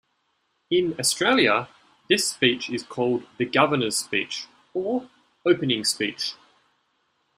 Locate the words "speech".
2.27-2.71, 3.99-4.47, 5.83-6.33